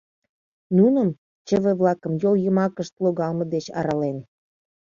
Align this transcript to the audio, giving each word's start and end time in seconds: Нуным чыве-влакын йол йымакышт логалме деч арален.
Нуным 0.77 1.09
чыве-влакын 1.47 2.13
йол 2.21 2.35
йымакышт 2.43 2.93
логалме 3.03 3.45
деч 3.53 3.65
арален. 3.79 4.17